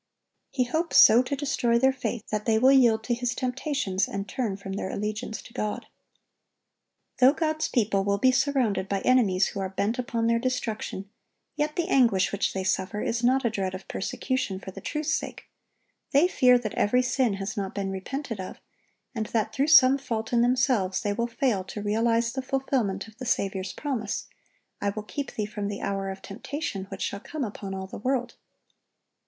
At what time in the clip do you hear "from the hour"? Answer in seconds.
25.45-26.09